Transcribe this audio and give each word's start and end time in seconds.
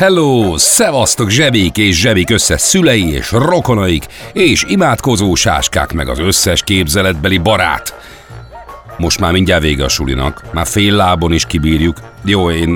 Hello! 0.00 0.58
Szevasztok 0.58 1.30
zsebik 1.30 1.76
és 1.76 2.00
zsebik 2.00 2.30
összes 2.30 2.60
szülei 2.60 3.12
és 3.12 3.32
rokonaik, 3.32 4.06
és 4.32 4.64
imádkozó 4.68 5.34
sáskák 5.34 5.92
meg 5.92 6.08
az 6.08 6.18
összes 6.18 6.62
képzeletbeli 6.62 7.38
barát. 7.38 7.94
Most 8.98 9.20
már 9.20 9.32
mindjárt 9.32 9.62
vége 9.62 9.84
a 9.84 9.88
sulinak, 9.88 10.42
már 10.52 10.66
fél 10.66 10.94
lábon 10.94 11.32
is 11.32 11.46
kibírjuk. 11.46 11.96
Jó, 12.24 12.50
én 12.50 12.68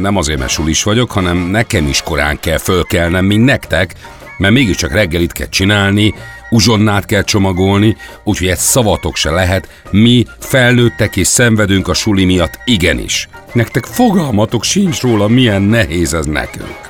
nem 0.00 0.16
azért, 0.16 0.38
mert 0.38 0.50
sulis 0.50 0.82
vagyok, 0.82 1.10
hanem 1.10 1.36
nekem 1.36 1.86
is 1.86 2.02
korán 2.02 2.40
kell 2.40 2.58
fölkelnem, 2.58 3.24
mint 3.24 3.44
nektek, 3.44 3.94
mert 4.36 4.54
mégiscsak 4.54 4.92
reggelit 4.92 5.32
kell 5.32 5.48
csinálni, 5.48 6.14
uzsonnát 6.50 7.04
kell 7.04 7.22
csomagolni, 7.22 7.96
úgyhogy 8.24 8.48
egy 8.48 8.58
szavatok 8.58 9.16
se 9.16 9.30
lehet, 9.30 9.68
mi 9.90 10.26
felnőttek 10.38 11.16
és 11.16 11.26
szenvedünk 11.26 11.88
a 11.88 11.94
suli 11.94 12.24
miatt 12.24 12.58
igenis. 12.64 13.28
Nektek 13.52 13.84
fogalmatok 13.84 14.64
sincs 14.64 15.00
róla, 15.00 15.28
milyen 15.28 15.62
nehéz 15.62 16.14
ez 16.14 16.26
nekünk. 16.26 16.88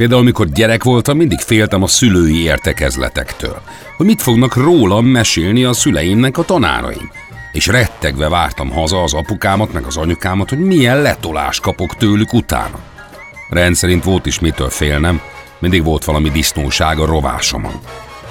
Például, 0.00 0.20
amikor 0.20 0.48
gyerek 0.48 0.84
voltam, 0.84 1.16
mindig 1.16 1.38
féltem 1.38 1.82
a 1.82 1.86
szülői 1.86 2.42
értekezletektől, 2.42 3.62
hogy 3.96 4.06
mit 4.06 4.22
fognak 4.22 4.56
rólam 4.56 5.06
mesélni 5.06 5.64
a 5.64 5.72
szüleimnek 5.72 6.38
a 6.38 6.44
tanáraim. 6.44 7.10
És 7.52 7.66
rettegve 7.66 8.28
vártam 8.28 8.70
haza 8.70 9.02
az 9.02 9.14
apukámat 9.14 9.72
meg 9.72 9.84
az 9.84 9.96
anyukámat, 9.96 10.48
hogy 10.48 10.58
milyen 10.58 11.02
letolás 11.02 11.60
kapok 11.60 11.96
tőlük 11.96 12.32
utána. 12.32 12.78
Rendszerint 13.48 14.04
volt 14.04 14.26
is 14.26 14.38
mitől 14.38 14.68
félnem, 14.68 15.20
mindig 15.60 15.84
volt 15.84 16.04
valami 16.04 16.30
disznóság 16.30 16.98
a 16.98 17.06
rovásomon. 17.06 17.80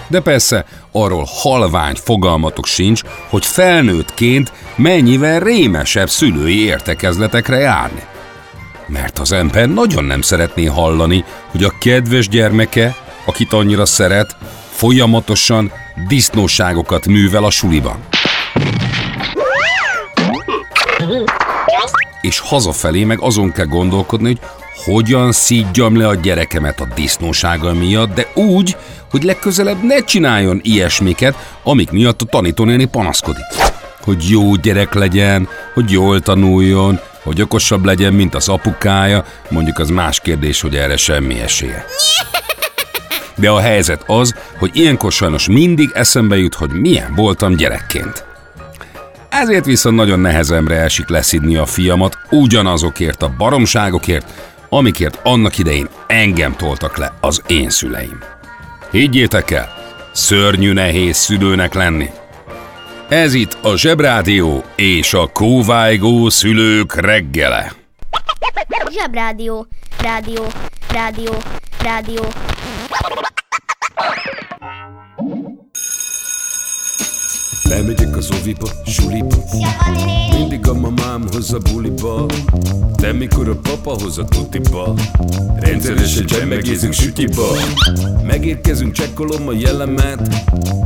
De 0.07 0.19
persze 0.19 0.65
arról 0.91 1.27
halvány 1.27 1.95
fogalmatok 1.95 2.65
sincs, 2.65 3.01
hogy 3.29 3.45
felnőttként 3.45 4.51
mennyivel 4.75 5.39
rémesebb 5.39 6.09
szülői 6.09 6.63
értekezletekre 6.63 7.57
járni. 7.57 8.03
Mert 8.87 9.19
az 9.19 9.31
ember 9.31 9.69
nagyon 9.69 10.03
nem 10.03 10.21
szeretné 10.21 10.65
hallani, 10.65 11.23
hogy 11.51 11.63
a 11.63 11.73
kedves 11.79 12.27
gyermeke, 12.27 12.95
akit 13.25 13.53
annyira 13.53 13.85
szeret, 13.85 14.35
folyamatosan 14.69 15.71
disznóságokat 16.07 17.07
művel 17.07 17.43
a 17.43 17.49
suliban. 17.49 17.97
És 22.21 22.39
hazafelé 22.39 23.03
meg 23.03 23.19
azon 23.19 23.51
kell 23.51 23.65
gondolkodni, 23.65 24.27
hogy 24.27 24.39
hogyan 24.83 25.31
szígyam 25.31 25.97
le 25.97 26.07
a 26.07 26.15
gyerekemet 26.15 26.79
a 26.79 26.87
disznósága 26.95 27.73
miatt, 27.73 28.13
de 28.13 28.27
úgy, 28.33 28.77
hogy 29.09 29.23
legközelebb 29.23 29.83
ne 29.83 30.03
csináljon 30.03 30.59
ilyesmiket, 30.63 31.57
amik 31.63 31.91
miatt 31.91 32.21
a 32.21 32.25
tanítónéni 32.25 32.85
panaszkodik. 32.85 33.43
Hogy 34.01 34.29
jó 34.29 34.55
gyerek 34.55 34.93
legyen, 34.93 35.47
hogy 35.73 35.91
jól 35.91 36.19
tanuljon, 36.19 36.99
hogy 37.23 37.41
okosabb 37.41 37.85
legyen, 37.85 38.13
mint 38.13 38.35
az 38.35 38.49
apukája, 38.49 39.25
mondjuk 39.49 39.79
az 39.79 39.89
más 39.89 40.19
kérdés, 40.19 40.61
hogy 40.61 40.75
erre 40.75 40.97
semmi 40.97 41.39
esélye. 41.39 41.85
De 43.35 43.49
a 43.49 43.59
helyzet 43.59 44.03
az, 44.07 44.33
hogy 44.57 44.69
ilyenkor 44.73 45.11
sajnos 45.11 45.47
mindig 45.47 45.89
eszembe 45.93 46.37
jut, 46.37 46.53
hogy 46.53 46.69
milyen 46.69 47.15
voltam 47.15 47.55
gyerekként. 47.55 48.25
Ezért 49.29 49.65
viszont 49.65 49.95
nagyon 49.95 50.19
nehezemre 50.19 50.75
esik 50.75 51.09
leszidni 51.09 51.55
a 51.55 51.65
fiamat 51.65 52.17
ugyanazokért 52.29 53.21
a 53.21 53.33
baromságokért, 53.37 54.25
amikért 54.69 55.19
annak 55.23 55.57
idején 55.57 55.89
engem 56.07 56.55
toltak 56.55 56.97
le 56.97 57.13
az 57.21 57.41
én 57.47 57.69
szüleim. 57.69 58.19
Higgyétek 58.91 59.51
el, 59.51 59.73
szörnyű 60.13 60.73
nehéz 60.73 61.17
szülőnek 61.17 61.73
lenni. 61.73 62.09
Ez 63.09 63.33
itt 63.33 63.57
a 63.61 63.77
Zsebrádió 63.77 64.63
és 64.75 65.13
a 65.13 65.27
kóvájgó 65.27 66.29
szülők 66.29 66.95
reggele. 66.95 67.71
Zsebrádió, 68.89 69.67
rádió, 70.01 70.45
rádió, 70.91 71.33
rádió. 71.81 72.23
Lemegyek 77.69 78.17
az 78.17 78.29
oviba, 78.41 78.69
suliba. 78.85 79.35
Mindig 80.37 80.67
a 80.67 80.73
mamám 80.73 81.23
hoz 81.31 81.53
a 81.53 81.57
buliba. 81.57 82.25
De 82.95 83.13
mikor 83.13 83.49
a 83.49 83.55
papa 83.55 84.01
hoz 84.01 84.17
a 84.17 84.25
tutiba. 84.25 84.93
Rendszeresen 85.59 86.25
csemmegézünk 86.25 86.93
sütiba. 86.93 87.47
Megérkezünk, 88.23 88.91
csekkolom 88.91 89.47
a 89.47 89.51
jellemet. 89.53 90.43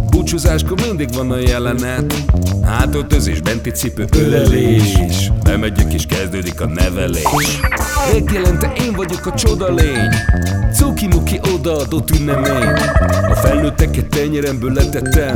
Búcsúzáskor 0.09 0.79
mindig 0.87 1.13
van 1.13 1.31
a 1.31 1.37
jelenet. 1.37 2.23
Hátöltözés, 2.63 3.41
benti 3.41 3.69
cipő, 3.69 4.05
ölelés. 4.17 5.31
Bemegyek 5.43 5.93
és 5.93 6.05
kezdődik 6.05 6.61
a 6.61 6.67
nevelés. 6.67 7.59
Reggelente 8.11 8.73
én 8.85 8.93
vagyok 8.93 9.25
a 9.25 9.33
csoda 9.33 9.73
lény. 9.73 10.09
Cuki-muki 10.73 11.39
odaadott 11.53 12.09
ünnemény. 12.19 12.73
A 13.29 13.35
felnőtteket 13.35 14.07
tenyeremből 14.07 14.71
letettem 14.71 15.35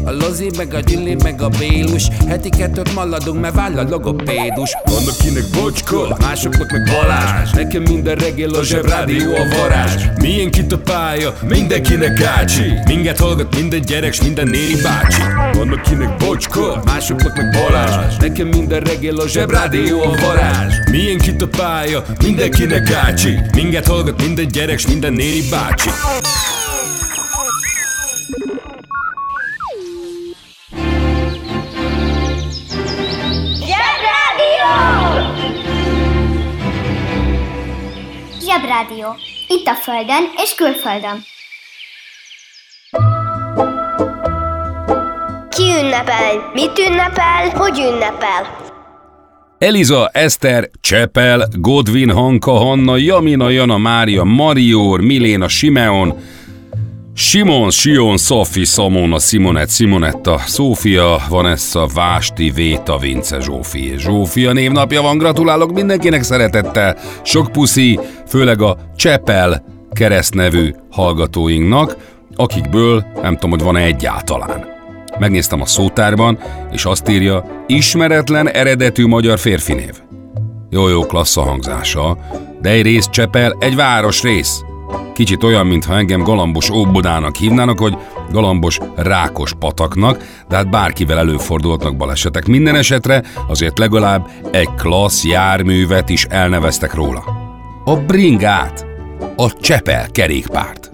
a 0.05 0.11
Lozi, 0.11 0.49
meg 0.57 0.73
a 0.73 0.79
Gyüli, 0.79 1.15
meg 1.23 1.41
a 1.41 1.49
Bélus. 1.49 2.07
Heti 2.27 2.49
kettőt 2.49 2.93
maladunk, 2.93 3.41
mert 3.41 3.55
váll 3.55 3.77
a 3.77 3.83
logopédus. 3.89 4.77
Van 4.83 5.07
akinek 5.07 5.43
bocska, 5.53 6.17
másoknak 6.19 6.71
meg 6.71 6.89
Balázs. 6.91 7.51
Nekem 7.51 7.81
minden 7.81 8.15
reggel 8.15 8.53
a 8.53 8.63
zsebrádió 8.63 9.35
a 9.35 9.57
varázs. 9.57 10.03
Milyen 10.21 10.51
kit 10.51 10.71
a 10.71 10.77
pálya, 10.77 11.33
mindenkinek 11.47 12.21
ácsi 12.21 12.73
Minket 12.85 13.19
hallgat 13.19 13.55
minden 13.55 13.81
gyerek, 13.81 14.13
s 14.13 14.21
minden 14.21 14.47
néri 14.47 14.75
bácsi. 14.83 15.21
Van 15.53 15.69
akinek 15.69 16.17
bocska, 16.17 16.81
másoknak 16.85 17.37
meg 17.37 17.49
Balázs. 17.51 18.15
Nekem 18.17 18.47
minden 18.47 18.79
reggel 18.79 19.15
a 19.15 19.27
zsebrádió 19.27 20.01
a 20.01 20.15
varázs. 20.21 20.73
Milyen 20.91 21.17
kit 21.17 21.41
a 21.41 21.47
pálya, 21.47 22.03
mindenkinek 22.23 22.91
ácsi 22.91 23.39
Minket 23.55 23.87
hallgat 23.87 24.21
minden 24.21 24.47
gyerek, 24.47 24.79
s 24.79 24.87
minden 24.87 25.13
néri 25.13 25.43
bácsi 25.49 25.89
Zsebrádió. 38.51 39.15
Itt 39.47 39.67
a 39.67 39.73
Földön 39.73 40.23
és 40.37 40.55
külföldön. 40.55 41.23
Ki 45.49 45.63
ünnepel? 45.63 46.51
Mit 46.53 46.79
ünnepel? 46.79 47.49
Hogy 47.53 47.79
ünnepel? 47.79 48.69
Eliza, 49.57 50.09
Eszter, 50.13 50.69
Csepel, 50.81 51.47
Godwin, 51.53 52.11
Hanka, 52.11 52.51
Hanna, 52.51 52.97
Jamina, 52.97 53.49
Jana, 53.49 53.77
Mária, 53.77 54.23
Marior, 54.23 55.01
Miléna, 55.01 55.47
Simeon, 55.47 56.19
Simon, 57.13 57.69
Sion, 57.69 58.17
Szofi, 58.17 58.65
Szamona, 58.65 59.19
Simonet, 59.19 59.69
Simonetta, 59.69 60.37
Szófia, 60.37 61.21
Vanessa, 61.29 61.87
Vásti, 61.93 62.51
Véta, 62.51 62.97
Vince, 62.97 63.39
Zsófi 63.39 63.91
és 63.91 64.01
Zsófia 64.01 64.51
névnapja 64.51 65.01
van, 65.01 65.17
gratulálok 65.17 65.71
mindenkinek 65.71 66.23
szeretettel, 66.23 66.97
sok 67.23 67.51
puszi, 67.51 67.99
főleg 68.27 68.61
a 68.61 68.77
Csepel 68.95 69.63
keresztnevű 69.91 70.73
hallgatóinknak, 70.89 71.97
akikből 72.35 73.05
nem 73.21 73.33
tudom, 73.33 73.49
hogy 73.49 73.61
van-e 73.63 73.83
egyáltalán. 73.83 74.65
Megnéztem 75.19 75.61
a 75.61 75.65
szótárban, 75.65 76.39
és 76.71 76.85
azt 76.85 77.09
írja, 77.09 77.65
ismeretlen 77.67 78.49
eredetű 78.49 79.05
magyar 79.05 79.39
férfinév. 79.39 79.93
Jó, 80.69 80.87
jó, 80.87 81.05
klassz 81.05 81.37
a 81.37 81.41
hangzása, 81.41 82.17
de 82.61 82.69
egy 82.69 82.81
rész 82.81 83.09
Csepel, 83.09 83.55
egy 83.59 83.75
város 83.75 84.21
rész. 84.21 84.63
Kicsit 85.13 85.43
olyan, 85.43 85.67
mintha 85.67 85.97
engem 85.97 86.23
galambos 86.23 86.69
óbodának 86.69 87.35
hívnának, 87.35 87.79
hogy 87.79 87.97
galambos 88.31 88.77
rákos 88.95 89.53
pataknak, 89.59 90.23
de 90.49 90.55
hát 90.55 90.69
bárkivel 90.69 91.17
előfordulhatnak 91.17 91.97
balesetek. 91.97 92.47
Minden 92.47 92.75
esetre 92.75 93.23
azért 93.47 93.79
legalább 93.79 94.29
egy 94.51 94.69
klassz 94.77 95.25
járművet 95.25 96.09
is 96.09 96.25
elneveztek 96.25 96.93
róla. 96.93 97.23
A 97.85 97.95
bringát, 97.95 98.85
a 99.35 99.53
Csepel 99.53 100.07
kerékpárt. 100.11 100.91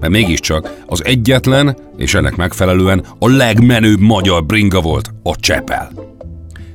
Mert 0.00 0.12
mégiscsak 0.12 0.82
az 0.86 1.04
egyetlen, 1.04 1.76
és 1.96 2.14
ennek 2.14 2.36
megfelelően 2.36 3.04
a 3.18 3.28
legmenőbb 3.28 4.00
magyar 4.00 4.44
bringa 4.44 4.80
volt 4.80 5.10
a 5.22 5.36
Csepel. 5.36 5.90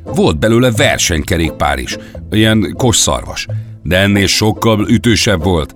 Volt 0.04 0.40
belőle 0.40 0.72
versenykerékpár 0.72 1.78
is, 1.78 1.98
ilyen 2.32 2.74
kosszarvas, 2.78 3.48
de 3.84 3.98
ennél 3.98 4.28
sokkal 4.28 4.90
ütősebb 4.90 5.44
volt 5.44 5.76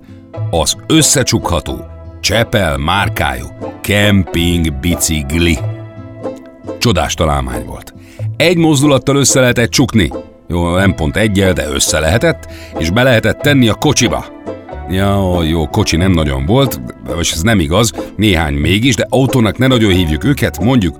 az 0.50 0.76
összecsukható, 0.86 1.84
Csepel 2.20 2.76
márkájú 2.76 3.46
kemping 3.80 4.74
bicikli. 4.80 5.58
Csodás 6.78 7.14
találmány 7.14 7.64
volt. 7.64 7.94
Egy 8.36 8.56
mozdulattal 8.56 9.16
össze 9.16 9.40
lehetett 9.40 9.70
csukni, 9.70 10.10
jó, 10.48 10.74
nem 10.76 10.94
pont 10.94 11.16
egyel, 11.16 11.52
de 11.52 11.68
össze 11.68 11.98
lehetett, 11.98 12.48
és 12.78 12.90
be 12.90 13.02
lehetett 13.02 13.38
tenni 13.38 13.68
a 13.68 13.74
kocsiba. 13.74 14.24
Ja, 14.90 15.42
jó, 15.42 15.66
kocsi 15.66 15.96
nem 15.96 16.12
nagyon 16.12 16.46
volt, 16.46 16.80
és 17.18 17.32
ez 17.32 17.40
nem 17.40 17.60
igaz, 17.60 17.92
néhány 18.16 18.54
mégis, 18.54 18.94
de 18.94 19.06
autónak 19.08 19.58
ne 19.58 19.66
nagyon 19.66 19.92
hívjuk 19.92 20.24
őket, 20.24 20.62
mondjuk 20.62 20.96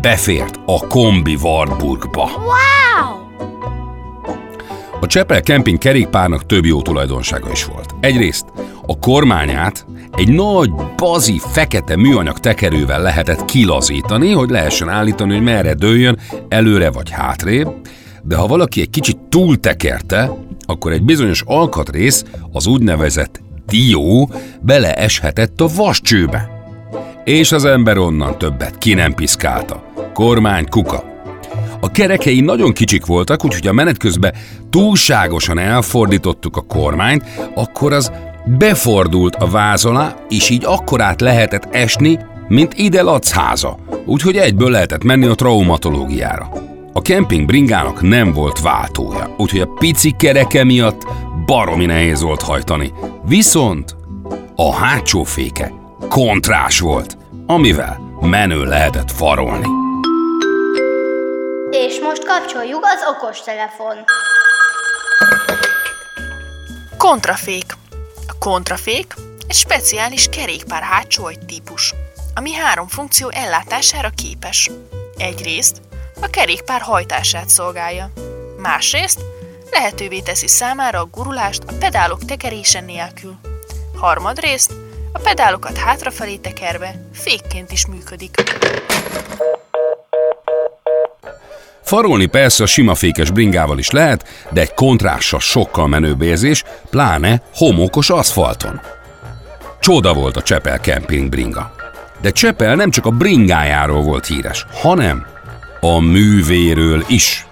befért 0.00 0.60
a 0.66 0.86
kombi 0.86 1.38
Wartburgba. 1.42 2.30
Wow! 2.36 3.21
A 5.02 5.06
Csepel 5.06 5.40
kemping 5.40 5.78
kerékpárnak 5.78 6.46
több 6.46 6.64
jó 6.64 6.82
tulajdonsága 6.82 7.50
is 7.50 7.64
volt. 7.64 7.94
Egyrészt 8.00 8.44
a 8.86 8.98
kormányát 8.98 9.86
egy 10.16 10.28
nagy, 10.28 10.70
bazi, 10.96 11.38
fekete 11.38 11.96
műanyag 11.96 12.38
tekerővel 12.38 13.02
lehetett 13.02 13.44
kilazítani, 13.44 14.32
hogy 14.32 14.50
lehessen 14.50 14.88
állítani, 14.88 15.32
hogy 15.32 15.42
merre 15.42 15.74
dőljön, 15.74 16.18
előre 16.48 16.90
vagy 16.90 17.10
hátrébb, 17.10 17.68
de 18.22 18.36
ha 18.36 18.46
valaki 18.46 18.80
egy 18.80 18.90
kicsit 18.90 19.18
túltekerte, 19.28 20.30
akkor 20.66 20.92
egy 20.92 21.02
bizonyos 21.02 21.42
alkatrész, 21.46 22.24
az 22.52 22.66
úgynevezett 22.66 23.40
dió 23.66 24.30
beleeshetett 24.60 25.60
a 25.60 25.68
vascsőbe. 25.76 26.50
És 27.24 27.52
az 27.52 27.64
ember 27.64 27.98
onnan 27.98 28.38
többet 28.38 28.78
ki 28.78 28.94
nem 28.94 29.14
piszkálta. 29.14 29.82
Kormány 30.12 30.68
kuka. 30.68 31.11
A 31.84 31.90
kerekei 31.90 32.40
nagyon 32.40 32.72
kicsik 32.72 33.06
voltak, 33.06 33.44
úgyhogy 33.44 33.66
a 33.66 33.72
menet 33.72 33.96
közben 33.96 34.34
túlságosan 34.70 35.58
elfordítottuk 35.58 36.56
a 36.56 36.60
kormányt, 36.60 37.24
akkor 37.54 37.92
az 37.92 38.12
befordult 38.58 39.34
a 39.34 39.46
váz 39.46 39.84
alá, 39.84 40.14
és 40.28 40.50
így 40.50 40.64
akkorát 40.64 41.20
lehetett 41.20 41.74
esni, 41.74 42.18
mint 42.48 42.74
ide 42.74 43.04
háza. 43.32 43.78
Úgyhogy 44.06 44.36
egyből 44.36 44.70
lehetett 44.70 45.04
menni 45.04 45.26
a 45.26 45.34
traumatológiára. 45.34 46.48
A 46.92 47.02
kemping 47.02 47.46
bringának 47.46 48.02
nem 48.02 48.32
volt 48.32 48.60
váltója, 48.60 49.34
úgyhogy 49.36 49.60
a 49.60 49.72
pici 49.78 50.10
kereke 50.18 50.64
miatt 50.64 51.06
baromi 51.46 51.86
nehéz 51.86 52.22
volt 52.22 52.42
hajtani. 52.42 52.92
Viszont 53.26 53.96
a 54.56 54.74
hátsó 54.74 55.22
féke 55.22 55.72
kontrás 56.08 56.80
volt, 56.80 57.16
amivel 57.46 58.00
menő 58.20 58.64
lehetett 58.64 59.10
farolni. 59.10 59.66
És 61.72 62.00
most 62.00 62.24
kapcsoljuk 62.24 62.84
az 62.84 63.00
okostelefon. 63.14 64.04
Kontrafék. 66.96 67.64
A 68.26 68.34
kontrafék 68.38 69.14
egy 69.48 69.54
speciális 69.54 70.28
kerékpár 70.28 70.82
hátsó 70.82 71.30
típus, 71.46 71.94
ami 72.34 72.52
három 72.52 72.88
funkció 72.88 73.30
ellátására 73.30 74.10
képes. 74.10 74.70
Egyrészt 75.16 75.80
a 76.20 76.26
kerékpár 76.26 76.80
hajtását 76.80 77.48
szolgálja. 77.48 78.12
Másrészt 78.58 79.20
lehetővé 79.70 80.20
teszi 80.20 80.48
számára 80.48 81.00
a 81.00 81.08
gurulást 81.10 81.62
a 81.66 81.72
pedálok 81.78 82.24
tekerése 82.24 82.80
nélkül. 82.80 83.34
Harmadrészt 83.96 84.72
a 85.12 85.18
pedálokat 85.18 85.76
hátrafelé 85.76 86.36
tekerve 86.36 86.94
fékként 87.12 87.72
is 87.72 87.86
működik. 87.86 88.42
Farolni 91.82 92.26
persze 92.26 92.62
a 92.62 92.66
sima 92.66 92.94
fékes 92.94 93.30
bringával 93.30 93.78
is 93.78 93.90
lehet, 93.90 94.28
de 94.50 94.60
egy 94.60 94.74
kontrással 94.74 95.40
sokkal 95.40 95.86
menőbb 95.86 96.22
érzés, 96.22 96.64
pláne 96.90 97.42
homokos 97.54 98.10
aszfalton. 98.10 98.80
Csoda 99.80 100.14
volt 100.14 100.36
a 100.36 100.42
Csepel 100.42 100.78
Camping 100.78 101.28
bringa. 101.28 101.74
De 102.20 102.30
Csepel 102.30 102.74
nem 102.74 102.90
csak 102.90 103.06
a 103.06 103.10
bringájáról 103.10 104.02
volt 104.02 104.26
híres, 104.26 104.66
hanem 104.72 105.26
a 105.80 106.00
művéről 106.00 107.04
is. 107.08 107.46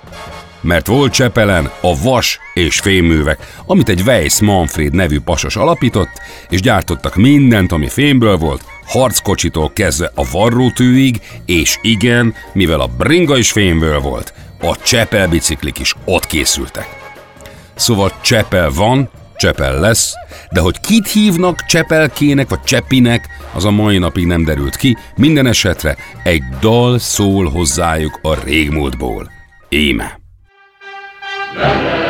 Mert 0.60 0.86
volt 0.86 1.12
Csepelen 1.12 1.70
a 1.80 2.02
vas 2.02 2.38
és 2.54 2.78
fémművek, 2.78 3.38
amit 3.66 3.88
egy 3.88 4.00
Weiss 4.00 4.40
Manfred 4.40 4.92
nevű 4.92 5.20
pasas 5.20 5.56
alapított, 5.56 6.10
és 6.48 6.60
gyártottak 6.60 7.16
mindent, 7.16 7.72
ami 7.72 7.88
fémből 7.88 8.36
volt, 8.36 8.64
harckocsitól 8.90 9.72
kezdve 9.72 10.12
a 10.14 10.30
varrótűig, 10.30 11.20
és 11.46 11.78
igen, 11.82 12.34
mivel 12.52 12.80
a 12.80 12.90
bringa 12.98 13.36
is 13.36 13.52
fémből 13.52 14.00
volt, 14.00 14.32
a 14.60 14.76
Csepel 14.82 15.28
biciklik 15.28 15.78
is 15.78 15.94
ott 16.04 16.26
készültek. 16.26 16.86
Szóval 17.74 18.12
Csepel 18.22 18.70
van, 18.70 19.10
Csepel 19.36 19.80
lesz, 19.80 20.12
de 20.52 20.60
hogy 20.60 20.80
kit 20.80 21.08
hívnak 21.08 21.64
Csepelkének 21.64 22.48
vagy 22.48 22.62
Csepinek, 22.62 23.28
az 23.52 23.64
a 23.64 23.70
mai 23.70 23.98
napig 23.98 24.26
nem 24.26 24.44
derült 24.44 24.76
ki, 24.76 24.96
minden 25.16 25.46
esetre 25.46 25.96
egy 26.24 26.42
dal 26.60 26.98
szól 26.98 27.50
hozzájuk 27.50 28.18
a 28.22 28.44
régmúltból. 28.44 29.30
Íme. 29.68 30.20
Az 31.62 32.09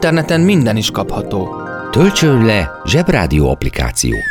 interneten 0.00 0.40
minden 0.40 0.76
is 0.76 0.90
kapható. 0.90 1.62
Töltsön 1.90 2.44
le 2.44 2.70
Zsebrádió 2.84 3.50
applikációt. 3.50 4.22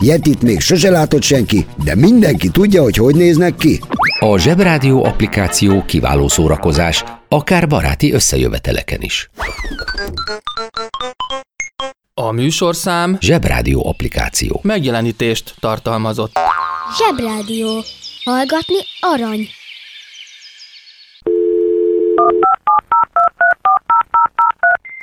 Yetit 0.00 0.42
még 0.42 0.60
sose 0.60 0.90
látott 0.90 1.22
senki, 1.22 1.66
de 1.84 1.94
mindenki 1.94 2.48
tudja, 2.48 2.82
hogy 2.82 2.96
hogy 2.96 3.14
néznek 3.14 3.54
ki. 3.54 3.80
A 4.20 4.38
Zsebrádió 4.38 5.04
applikáció 5.04 5.84
kiváló 5.84 6.28
szórakozás, 6.28 7.04
akár 7.28 7.68
baráti 7.68 8.12
összejöveteleken 8.12 9.00
is. 9.00 9.30
A 12.14 12.30
műsorszám 12.30 13.16
Zsebrádió 13.20 13.88
applikáció. 13.88 14.60
megjelenítést 14.62 15.54
tartalmazott. 15.60 16.38
Zsebrádió. 16.98 17.82
Hallgatni 18.24 18.78
arany. 19.00 19.48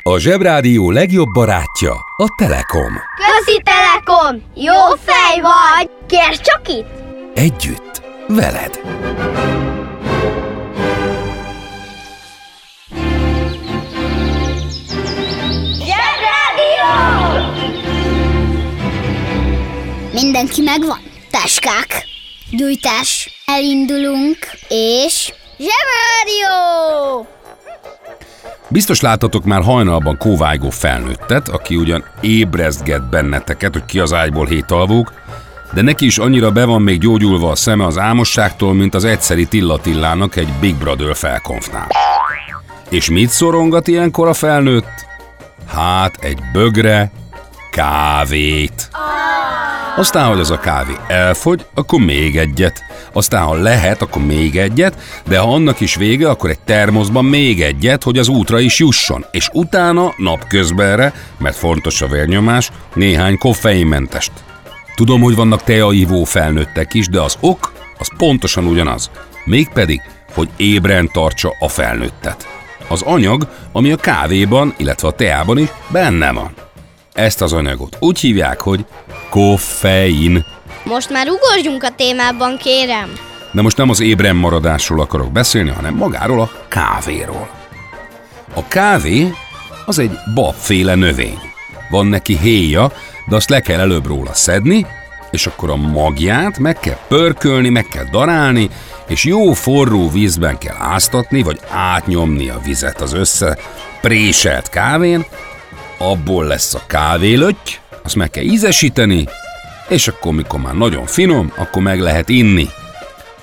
A 0.05 0.17
Zsebrádió 0.19 0.91
legjobb 0.91 1.31
barátja 1.33 1.93
a 2.17 2.27
Telekom. 2.37 2.93
Közi 3.15 3.61
Telekom! 3.61 4.43
Jó 4.55 4.95
fej 5.03 5.41
vagy! 5.41 5.89
Kérd 6.07 6.41
csak 6.41 6.67
itt! 6.67 6.87
Együtt, 7.35 8.01
veled. 8.27 8.79
Mindenki 20.13 20.61
megvan? 20.61 20.99
Táskák, 21.31 22.05
gyújtás, 22.51 23.29
elindulunk, 23.45 24.37
és... 24.67 25.33
Zsebrádió! 25.57 27.32
Biztos 28.73 29.01
láttatok 29.01 29.43
már 29.43 29.61
hajnalban 29.61 30.17
kóvájgó 30.17 30.69
felnőttet, 30.69 31.47
aki 31.47 31.75
ugyan 31.75 32.03
ébrezget 32.21 33.09
benneteket, 33.09 33.73
hogy 33.73 33.85
ki 33.85 33.99
az 33.99 34.13
ágyból 34.13 34.45
hétalvók, 34.45 35.13
de 35.73 35.81
neki 35.81 36.05
is 36.05 36.17
annyira 36.17 36.51
be 36.51 36.65
van 36.65 36.81
még 36.81 36.99
gyógyulva 36.99 37.49
a 37.49 37.55
szeme 37.55 37.85
az 37.85 37.97
álmosságtól, 37.97 38.73
mint 38.73 38.93
az 38.93 39.03
egyszeri 39.03 39.45
Tilla 39.45 39.77
Tillának 39.77 40.35
egy 40.35 40.49
Big 40.59 40.75
Brother 40.75 41.15
felkonfnál. 41.15 41.87
És 42.89 43.09
mit 43.09 43.29
szorongat 43.29 43.87
ilyenkor 43.87 44.27
a 44.27 44.33
felnőtt? 44.33 45.05
Hát 45.67 46.17
egy 46.19 46.39
bögre 46.53 47.11
kávét. 47.71 48.89
Aztán, 49.95 50.27
hogy 50.27 50.39
az 50.39 50.51
a 50.51 50.59
kávé 50.59 50.93
elfogy, 51.07 51.65
akkor 51.73 51.99
még 51.99 52.37
egyet. 52.37 52.83
Aztán, 53.11 53.43
ha 53.43 53.53
lehet, 53.53 54.01
akkor 54.01 54.25
még 54.25 54.57
egyet, 54.57 54.97
de 55.27 55.37
ha 55.39 55.53
annak 55.53 55.79
is 55.79 55.95
vége, 55.95 56.29
akkor 56.29 56.49
egy 56.49 56.59
termoszban 56.59 57.25
még 57.25 57.61
egyet, 57.61 58.03
hogy 58.03 58.17
az 58.17 58.27
útra 58.27 58.59
is 58.59 58.79
jusson. 58.79 59.25
És 59.31 59.49
utána 59.53 60.13
napközbenre, 60.17 61.13
mert 61.37 61.55
fontos 61.55 62.01
a 62.01 62.07
vérnyomás, 62.07 62.71
néhány 62.93 63.37
koffeinmentest. 63.37 64.31
Tudom, 64.95 65.21
hogy 65.21 65.35
vannak 65.35 65.63
teaivó 65.63 66.23
felnőttek 66.23 66.93
is, 66.93 67.07
de 67.07 67.21
az 67.21 67.37
ok 67.39 67.71
az 67.97 68.09
pontosan 68.17 68.65
ugyanaz. 68.65 69.11
Mégpedig, 69.45 70.01
hogy 70.33 70.49
ébren 70.57 71.09
tartsa 71.11 71.55
a 71.59 71.67
felnőttet. 71.67 72.47
Az 72.87 73.01
anyag, 73.01 73.47
ami 73.71 73.91
a 73.91 73.95
kávéban, 73.97 74.73
illetve 74.77 75.07
a 75.07 75.11
teában 75.11 75.57
is 75.57 75.69
benne 75.87 76.31
van. 76.31 76.53
Ezt 77.13 77.41
az 77.41 77.53
anyagot 77.53 77.97
úgy 77.99 78.19
hívják, 78.19 78.61
hogy 78.61 78.85
koffein. 79.29 80.45
Most 80.83 81.09
már 81.09 81.27
ugorjunk 81.29 81.83
a 81.83 81.95
témában, 81.95 82.57
kérem. 82.57 83.13
De 83.51 83.61
most 83.61 83.77
nem 83.77 83.89
az 83.89 83.99
ébren 83.99 84.35
maradásról 84.35 84.99
akarok 85.01 85.31
beszélni, 85.31 85.69
hanem 85.69 85.95
magáról 85.95 86.41
a 86.41 86.51
kávéról. 86.67 87.49
A 88.53 88.67
kávé 88.67 89.33
az 89.85 89.99
egy 89.99 90.11
babféle 90.33 90.95
növény. 90.95 91.39
Van 91.89 92.07
neki 92.07 92.37
héja, 92.37 92.91
de 93.29 93.35
azt 93.35 93.49
le 93.49 93.59
kell 93.59 93.79
előbb 93.79 94.05
róla 94.05 94.33
szedni, 94.33 94.85
és 95.31 95.47
akkor 95.47 95.69
a 95.69 95.75
magját 95.75 96.57
meg 96.57 96.79
kell 96.79 96.97
pörkölni, 97.07 97.69
meg 97.69 97.85
kell 97.87 98.05
darálni, 98.11 98.69
és 99.07 99.23
jó 99.23 99.53
forró 99.53 100.09
vízben 100.09 100.57
kell 100.57 100.75
áztatni, 100.79 101.43
vagy 101.43 101.59
átnyomni 101.69 102.49
a 102.49 102.61
vizet 102.63 103.01
az 103.01 103.13
össze 103.13 103.57
préselt 104.01 104.69
kávén, 104.69 105.25
abból 106.11 106.45
lesz 106.45 106.73
a 106.73 106.81
kávélötty, 106.87 107.71
azt 108.03 108.15
meg 108.15 108.29
kell 108.29 108.43
ízesíteni, 108.43 109.27
és 109.87 110.07
akkor, 110.07 110.33
mikor 110.33 110.59
már 110.59 110.73
nagyon 110.73 111.05
finom, 111.05 111.51
akkor 111.55 111.81
meg 111.81 111.99
lehet 111.99 112.29
inni. 112.29 112.67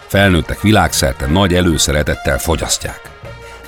Felnőttek 0.06 0.60
világszerte 0.60 1.26
nagy 1.26 1.54
előszeretettel 1.54 2.38
fogyasztják. 2.38 3.00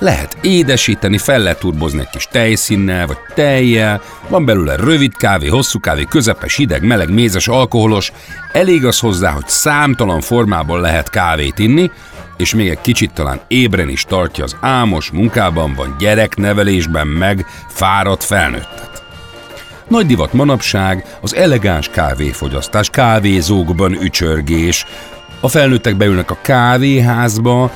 Lehet 0.03 0.37
édesíteni, 0.41 1.17
fel 1.17 1.39
lehet 1.39 1.59
turbozni 1.59 1.99
egy 1.99 2.09
kis 2.09 2.27
tejszínnel, 2.31 3.07
vagy 3.07 3.17
tejjel, 3.33 4.01
van 4.27 4.45
belőle 4.45 4.75
rövid 4.75 5.17
kávé, 5.17 5.47
hosszú 5.47 5.79
kávé, 5.79 6.03
közepes, 6.09 6.55
hideg, 6.55 6.83
meleg, 6.83 7.13
mézes, 7.13 7.47
alkoholos. 7.47 8.11
Elég 8.51 8.85
az 8.85 8.99
hozzá, 8.99 9.31
hogy 9.31 9.47
számtalan 9.47 10.21
formában 10.21 10.81
lehet 10.81 11.09
kávét 11.09 11.59
inni, 11.59 11.91
és 12.37 12.53
még 12.53 12.69
egy 12.69 12.81
kicsit 12.81 13.13
talán 13.13 13.41
ébren 13.47 13.89
is 13.89 14.03
tartja 14.03 14.43
az 14.43 14.55
ámos 14.61 15.11
munkában 15.11 15.73
van 15.73 15.95
gyereknevelésben 15.99 17.07
meg 17.07 17.45
fáradt 17.67 18.23
felnőttet. 18.23 19.03
Nagy 19.87 20.05
divat 20.05 20.33
manapság 20.33 21.05
az 21.21 21.35
elegáns 21.35 21.89
kávéfogyasztás, 21.89 22.89
kávézókban 22.89 23.93
ücsörgés, 24.01 24.85
a 25.43 25.47
felnőttek 25.47 25.95
beülnek 25.95 26.31
a 26.31 26.37
kávéházba, 26.41 27.71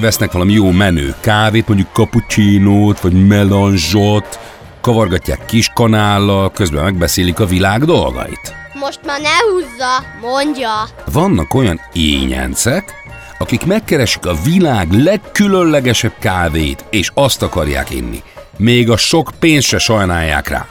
vesznek 0.00 0.32
valami 0.32 0.52
jó 0.52 0.70
menő 0.70 1.14
kávét, 1.20 1.68
mondjuk 1.68 1.88
cappuccinót, 1.92 3.00
vagy 3.00 3.26
melanzsot, 3.26 4.38
kavargatják 4.80 5.44
kis 5.44 5.70
kanállal, 5.74 6.50
közben 6.50 6.84
megbeszélik 6.84 7.40
a 7.40 7.46
világ 7.46 7.84
dolgait. 7.84 8.54
Most 8.74 9.00
már 9.06 9.20
ne 9.20 9.28
húzza, 9.50 10.04
mondja. 10.20 10.70
Vannak 11.12 11.54
olyan 11.54 11.80
ényencek, 11.92 12.94
akik 13.38 13.66
megkeresik 13.66 14.26
a 14.26 14.34
világ 14.44 14.92
legkülönlegesebb 14.92 16.14
kávét, 16.20 16.84
és 16.90 17.10
azt 17.14 17.42
akarják 17.42 17.90
inni. 17.90 18.22
Még 18.56 18.90
a 18.90 18.96
sok 18.96 19.30
pénzt 19.38 19.66
se 19.66 19.78
sajnálják 19.78 20.48
rá. 20.48 20.66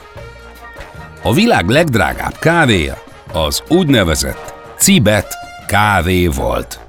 A 1.22 1.32
világ 1.32 1.68
legdrágább 1.68 2.38
kávéja 2.38 3.02
az 3.32 3.62
úgynevezett 3.68 4.54
Cibet 4.78 5.46
kávé 5.68 6.26
volt. 6.26 6.80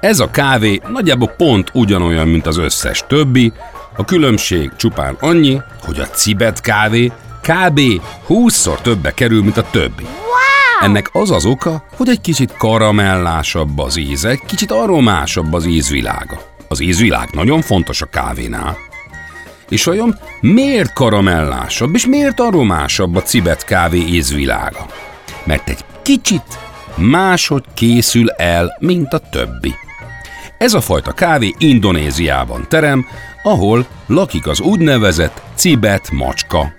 Ez 0.00 0.20
a 0.20 0.30
kávé 0.30 0.80
nagyjából 0.88 1.28
pont 1.28 1.70
ugyanolyan, 1.72 2.28
mint 2.28 2.46
az 2.46 2.56
összes 2.56 3.04
többi, 3.08 3.52
a 3.96 4.04
különbség 4.04 4.70
csupán 4.76 5.16
annyi, 5.20 5.60
hogy 5.82 5.98
a 5.98 6.06
Cibet 6.06 6.60
kávé 6.60 7.12
kb. 7.40 7.80
20-szor 8.28 8.80
többe 8.80 9.14
kerül, 9.14 9.42
mint 9.42 9.56
a 9.56 9.70
többi. 9.70 10.06
Ennek 10.80 11.10
az 11.12 11.30
az 11.30 11.44
oka, 11.44 11.84
hogy 11.96 12.08
egy 12.08 12.20
kicsit 12.20 12.56
karamellásabb 12.56 13.78
az 13.78 13.96
íze, 13.96 14.40
kicsit 14.46 14.70
aromásabb 14.70 15.52
az 15.52 15.66
ízvilága. 15.66 16.40
Az 16.68 16.80
ízvilág 16.80 17.28
nagyon 17.32 17.60
fontos 17.60 18.02
a 18.02 18.06
kávénál. 18.06 18.76
És 19.68 19.84
vajon 19.84 20.18
miért 20.40 20.92
karamellásabb 20.92 21.94
és 21.94 22.06
miért 22.06 22.40
aromásabb 22.40 23.16
a 23.16 23.22
cibet 23.22 23.64
kávé 23.64 23.98
ízvilága? 23.98 24.86
Mert 25.44 25.68
egy 25.68 25.84
kicsit 26.02 26.67
máshogy 26.98 27.64
készül 27.74 28.30
el, 28.30 28.76
mint 28.78 29.12
a 29.12 29.18
többi. 29.18 29.74
Ez 30.58 30.74
a 30.74 30.80
fajta 30.80 31.12
kávé 31.12 31.54
Indonéziában 31.58 32.66
terem, 32.68 33.06
ahol 33.42 33.86
lakik 34.06 34.46
az 34.46 34.60
úgynevezett 34.60 35.42
cibet 35.54 36.10
macska. 36.10 36.72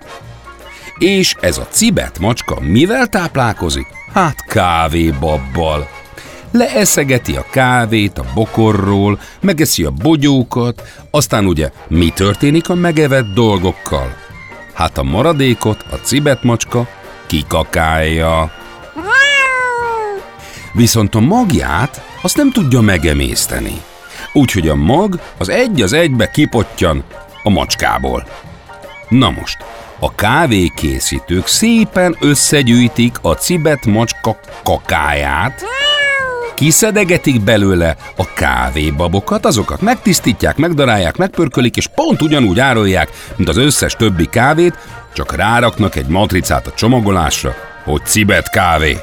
És 0.98 1.34
ez 1.40 1.58
a 1.58 1.66
cibet 1.70 2.18
macska 2.18 2.60
mivel 2.60 3.06
táplálkozik? 3.06 3.86
Hát 4.12 4.44
kávébabbal. 4.46 5.88
Leeszegeti 6.52 7.36
a 7.36 7.44
kávét 7.50 8.18
a 8.18 8.24
bokorról, 8.34 9.20
megeszi 9.40 9.84
a 9.84 9.90
bogyókat, 9.90 10.82
aztán 11.10 11.46
ugye 11.46 11.70
mi 11.88 12.08
történik 12.08 12.68
a 12.68 12.74
megevett 12.74 13.32
dolgokkal? 13.34 14.16
Hát 14.72 14.98
a 14.98 15.02
maradékot 15.02 15.84
a 15.90 15.94
cibet 15.94 16.42
macska 16.42 16.88
kikakálja. 17.26 18.52
Viszont 20.72 21.14
a 21.14 21.20
magját 21.20 22.02
azt 22.22 22.36
nem 22.36 22.52
tudja 22.52 22.80
megemészteni. 22.80 23.82
Úgyhogy 24.32 24.68
a 24.68 24.74
mag 24.74 25.20
az 25.38 25.48
egy 25.48 25.82
az 25.82 25.92
egybe 25.92 26.30
kipottyan 26.30 27.04
a 27.42 27.50
macskából. 27.50 28.26
Na 29.08 29.30
most, 29.30 29.56
a 29.98 30.14
kávékészítők 30.14 31.46
szépen 31.46 32.16
összegyűjtik 32.20 33.16
a 33.22 33.34
cibet 33.34 33.86
macska 33.86 34.40
kakáját, 34.62 35.64
kiszedegetik 36.54 37.40
belőle 37.40 37.96
a 38.16 38.32
kávébabokat, 38.34 39.46
azokat 39.46 39.80
megtisztítják, 39.80 40.56
megdarálják, 40.56 41.16
megpörkölik, 41.16 41.76
és 41.76 41.86
pont 41.86 42.22
ugyanúgy 42.22 42.60
árulják, 42.60 43.10
mint 43.36 43.48
az 43.48 43.56
összes 43.56 43.94
többi 43.94 44.26
kávét, 44.26 44.78
csak 45.12 45.36
ráraknak 45.36 45.96
egy 45.96 46.06
matricát 46.06 46.66
a 46.66 46.72
csomagolásra, 46.74 47.54
hogy 47.84 48.04
cibet 48.04 48.50
kávé. 48.50 48.96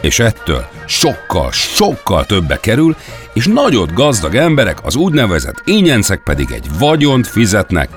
És 0.00 0.18
ettől 0.18 0.66
sokkal, 0.86 1.52
sokkal 1.52 2.24
többe 2.26 2.60
kerül, 2.60 2.96
és 3.32 3.46
nagyot 3.46 3.94
gazdag 3.94 4.34
emberek, 4.34 4.84
az 4.84 4.96
úgynevezett 4.96 5.62
ényencek 5.64 6.22
pedig 6.22 6.50
egy 6.50 6.78
vagyont 6.78 7.26
fizetnek 7.26 7.88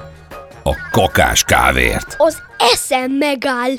a 0.64 0.76
kakás 0.92 1.44
kávéért. 1.44 2.16
Az 2.18 2.42
eszem 2.58 3.12
megáll. 3.12 3.74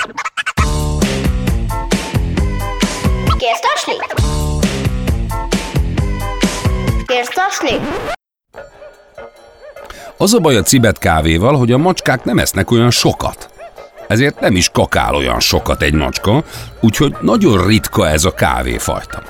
Kérsz 3.38 3.60
tasni? 3.60 3.92
Kérsz 7.06 7.34
tasni? 7.34 7.80
Az 10.16 10.34
a 10.34 10.38
baj 10.38 10.56
a 10.56 10.62
cibet 10.62 10.98
kávéval, 10.98 11.56
hogy 11.56 11.72
a 11.72 11.78
macskák 11.78 12.24
nem 12.24 12.38
esznek 12.38 12.70
olyan 12.70 12.90
sokat. 12.90 13.50
Ezért 14.08 14.40
nem 14.40 14.56
is 14.56 14.68
kakál 14.68 15.14
olyan 15.14 15.40
sokat 15.40 15.82
egy 15.82 15.94
macska, 15.94 16.44
úgyhogy 16.80 17.16
nagyon 17.20 17.66
ritka 17.66 18.08
ez 18.08 18.24
a 18.24 18.34
kávéfajta. 18.34 19.22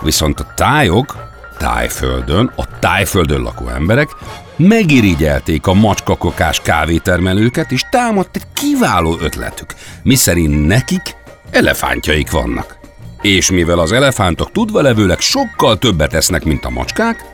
Viszont 0.00 0.40
a 0.40 0.52
tájok, 0.54 1.16
tájföldön, 1.58 2.52
a 2.56 2.78
tájföldön 2.78 3.42
lakó 3.42 3.68
emberek 3.68 4.08
megirigyelték 4.56 5.66
a 5.66 5.74
macskakokás 5.74 6.60
kávétermelőket, 6.60 7.70
és 7.70 7.84
támadt 7.90 8.36
egy 8.36 8.46
kiváló 8.52 9.16
ötletük, 9.20 9.74
miszerint 10.02 10.66
nekik 10.66 11.16
elefántjaik 11.50 12.30
vannak. 12.30 12.78
És 13.20 13.50
mivel 13.50 13.78
az 13.78 13.92
elefántok 13.92 14.52
tudva 14.52 14.80
levőleg 14.80 15.20
sokkal 15.20 15.78
többet 15.78 16.14
esznek, 16.14 16.44
mint 16.44 16.64
a 16.64 16.70
macskák, 16.70 17.24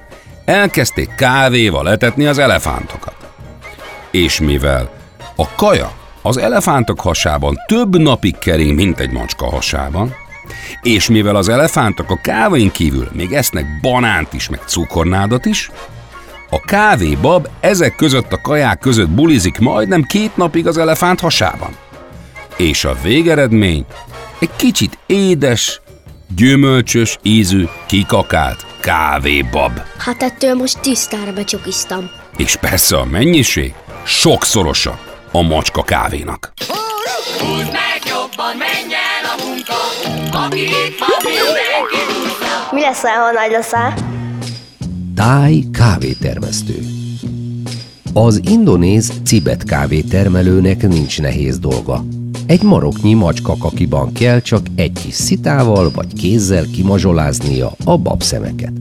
elkezdték 0.44 1.14
kávéval 1.14 1.90
etetni 1.90 2.26
az 2.26 2.38
elefántokat. 2.38 3.14
És 4.10 4.40
mivel 4.40 4.90
a 5.36 5.54
kaja 5.54 5.92
az 6.28 6.36
elefántok 6.36 7.00
hasában 7.00 7.56
több 7.66 7.98
napig 7.98 8.38
kering, 8.38 8.74
mint 8.74 9.00
egy 9.00 9.10
macska 9.10 9.50
hasában, 9.50 10.14
és 10.82 11.08
mivel 11.08 11.36
az 11.36 11.48
elefántok 11.48 12.10
a 12.10 12.20
kávén 12.22 12.70
kívül 12.70 13.08
még 13.12 13.32
esznek 13.32 13.80
banánt 13.80 14.32
is, 14.32 14.48
meg 14.48 14.60
cukornádat 14.66 15.46
is, 15.46 15.70
a 16.50 16.60
kávébab 16.60 17.48
ezek 17.60 17.94
között 17.96 18.32
a 18.32 18.40
kaják 18.40 18.78
között 18.78 19.08
bulizik 19.08 19.58
majdnem 19.58 20.02
két 20.02 20.36
napig 20.36 20.66
az 20.66 20.78
elefánt 20.78 21.20
hasában. 21.20 21.76
És 22.56 22.84
a 22.84 22.96
végeredmény 23.02 23.84
egy 24.38 24.50
kicsit 24.56 24.98
édes, 25.06 25.80
gyümölcsös 26.36 27.18
ízű, 27.22 27.64
kikakált 27.86 28.66
kávébab. 28.80 29.80
Hát 29.98 30.22
ettől 30.22 30.54
most 30.54 30.80
tisztára 30.80 31.32
becsukiztam. 31.32 32.10
És 32.36 32.56
persze 32.56 32.96
a 32.96 33.04
mennyiség 33.04 33.74
sokszorosabb. 34.04 35.07
A 35.32 35.42
macska 35.42 35.82
kávénak. 35.82 36.52
Mi 42.70 42.80
leszel, 42.80 43.12
ha 43.12 43.32
nagy 43.32 43.50
leszel? 43.50 43.94
Táj 45.14 45.62
kávétermesztő. 45.72 46.86
Az 48.12 48.40
indonéz 48.44 49.12
cibet 49.24 49.64
kávétermelőnek 49.64 50.88
nincs 50.88 51.20
nehéz 51.20 51.58
dolga. 51.58 52.04
Egy 52.46 52.62
maroknyi 52.62 53.14
macska 53.14 53.56
kakiban 53.56 54.12
kell 54.12 54.40
csak 54.40 54.66
egy 54.76 54.92
kis 54.92 55.14
szitával 55.14 55.90
vagy 55.94 56.12
kézzel 56.14 56.64
kimazsoláznia 56.64 57.72
a 57.84 57.98
babszemeket. 57.98 58.72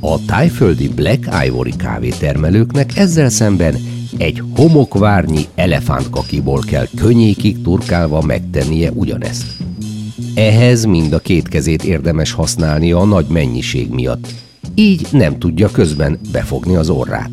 A 0.00 0.24
tájföldi 0.24 0.88
Black 0.88 1.44
Ivory 1.46 1.76
kávétermelőknek 1.76 2.96
ezzel 2.96 3.28
szemben 3.28 3.93
egy 4.18 4.42
homokvárnyi 4.56 5.46
elefántkakiból 5.54 6.60
kell 6.66 6.86
könnyékig 6.96 7.62
turkálva 7.62 8.22
megtennie 8.22 8.90
ugyanezt. 8.90 9.46
Ehhez 10.34 10.84
mind 10.84 11.12
a 11.12 11.18
két 11.18 11.48
kezét 11.48 11.84
érdemes 11.84 12.32
használni 12.32 12.92
a 12.92 13.04
nagy 13.04 13.26
mennyiség 13.26 13.90
miatt, 13.90 14.26
így 14.74 15.06
nem 15.10 15.38
tudja 15.38 15.70
közben 15.70 16.18
befogni 16.32 16.74
az 16.74 16.88
orrát. 16.90 17.30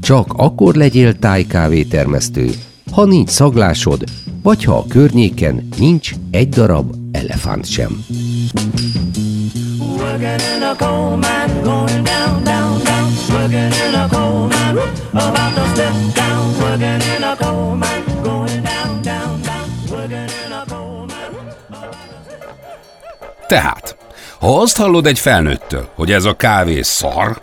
Csak 0.00 0.32
akkor 0.36 0.74
legyél 0.74 1.18
tájkávétermesztő, 1.18 2.50
ha 2.92 3.04
nincs 3.04 3.28
szaglásod, 3.28 4.04
vagy 4.42 4.64
ha 4.64 4.76
a 4.76 4.86
környéken 4.88 5.68
nincs 5.78 6.12
egy 6.30 6.48
darab 6.48 6.94
elefánt 7.12 7.66
sem. 7.66 8.04
Tehát, 23.46 23.96
ha 24.40 24.60
azt 24.60 24.76
hallod 24.76 25.06
egy 25.06 25.18
felnőttől, 25.18 25.88
hogy 25.94 26.12
ez 26.12 26.24
a 26.24 26.36
kávé 26.36 26.82
szar, 26.82 27.40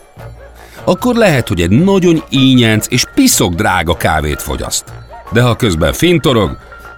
akkor 0.84 1.16
lehet, 1.16 1.48
hogy 1.48 1.62
egy 1.62 1.70
nagyon 1.70 2.24
ínyenc 2.30 2.86
és 2.90 3.04
piszok 3.14 3.54
drága 3.54 3.98
kávét 3.98 4.42
fogyaszt. 4.42 4.84
De 5.32 5.42
ha 5.42 5.56
közben 5.56 5.94
fintorog, 5.94 6.58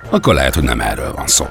akkor 0.09 0.33
lehet, 0.33 0.53
hogy 0.53 0.63
nem 0.63 0.81
erről 0.81 1.13
van 1.13 1.27
szó. 1.27 1.45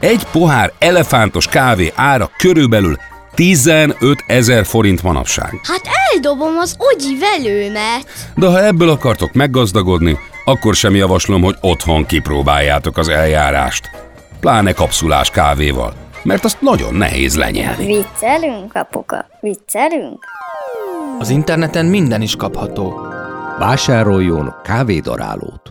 Egy 0.00 0.26
pohár 0.32 0.72
elefántos 0.78 1.46
kávé 1.46 1.92
ára 1.94 2.30
körülbelül 2.38 2.96
15 3.34 4.24
ezer 4.26 4.64
forint 4.66 5.02
manapság. 5.02 5.60
Hát 5.62 5.82
eldobom 6.12 6.56
az 6.58 6.76
ogyi 6.78 7.18
velőmet. 7.18 8.06
De 8.34 8.46
ha 8.46 8.64
ebből 8.64 8.88
akartok 8.88 9.32
meggazdagodni, 9.32 10.18
akkor 10.44 10.74
sem 10.74 10.94
javaslom, 10.94 11.42
hogy 11.42 11.56
otthon 11.60 12.06
kipróbáljátok 12.06 12.96
az 12.96 13.08
eljárást. 13.08 13.90
Pláne 14.40 14.72
kapszulás 14.72 15.30
kávéval, 15.30 15.94
mert 16.22 16.44
azt 16.44 16.60
nagyon 16.60 16.94
nehéz 16.94 17.36
lenyelni. 17.36 17.86
Viccelünk, 17.86 18.74
apuka? 18.74 19.26
Viccelünk? 19.40 20.24
Az 21.18 21.30
interneten 21.30 21.86
minden 21.86 22.22
is 22.22 22.36
kapható. 22.36 23.00
Vásároljon 23.58 24.54
kávédarálót! 24.64 25.62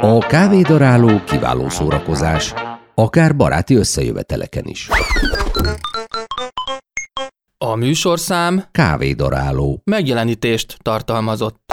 A 0.00 0.18
kávédaráló 0.18 1.24
kiváló 1.24 1.68
szórakozás, 1.68 2.54
akár 2.94 3.36
baráti 3.36 3.74
összejöveteleken 3.74 4.64
is. 4.66 4.88
A 7.58 7.74
műsorszám 7.74 8.64
Kávédaráló. 8.72 9.80
megjelenítést 9.84 10.76
tartalmazott. 10.82 11.72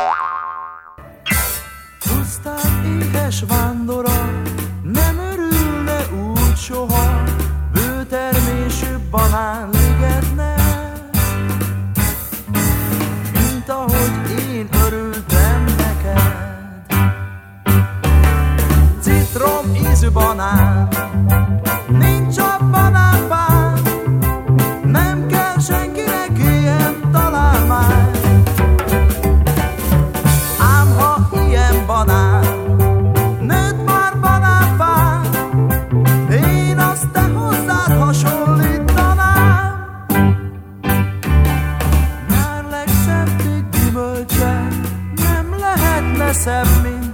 Pusztán 1.99 3.01
éhes 3.01 3.43
vándora 3.47 3.74
banán, 20.15 20.87
nincs 21.87 22.37
a 22.37 22.57
banánpán, 22.71 23.81
nem 24.83 25.27
kell 25.27 25.59
senkinek 25.59 26.31
ilyen 26.37 27.09
találmány. 27.11 28.11
Ám 30.59 30.87
ha 30.97 31.29
ilyen 31.47 31.85
banán, 31.85 32.45
nőtt 33.39 33.85
már 33.85 34.19
banánfán, 34.19 35.21
én 36.31 36.77
azt 36.77 37.09
te 37.11 37.21
hozzád 37.21 37.97
hasonlítanám. 37.99 39.73
Nyár 42.29 42.65
legszebb 42.69 43.41
gyümölcse, 43.71 44.67
nem 45.15 45.55
lehetne 45.59 46.33
szebb, 46.33 46.67
mint 46.83 47.04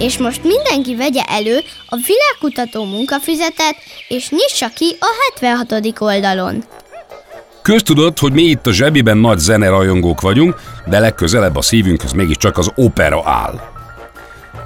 És 0.00 0.18
most 0.18 0.42
mindenki 0.42 0.96
vegye 0.96 1.22
elő 1.22 1.58
a 1.88 1.96
világkutató 2.06 2.84
munkafüzetet, 2.84 3.76
és 4.08 4.30
nyissa 4.30 4.68
ki 4.74 4.96
a 5.00 5.40
76. 5.40 6.00
oldalon. 6.00 6.64
Köztudott, 7.62 8.18
hogy 8.18 8.32
mi 8.32 8.42
itt 8.42 8.66
a 8.66 8.72
zsebiben 8.72 9.16
nagy 9.16 9.38
zenerajongók 9.38 10.20
vagyunk, 10.20 10.60
de 10.86 10.98
legközelebb 10.98 11.56
a 11.56 11.62
szívünkhöz 11.62 12.12
mégiscsak 12.12 12.58
az 12.58 12.72
opera 12.74 13.22
áll. 13.24 13.60